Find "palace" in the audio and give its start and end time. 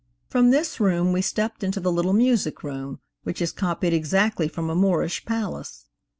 5.25-5.85